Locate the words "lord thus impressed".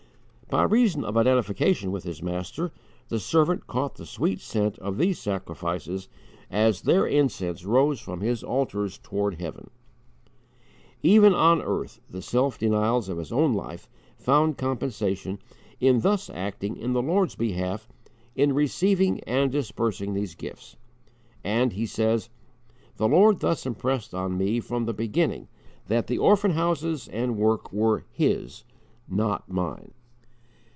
23.07-24.13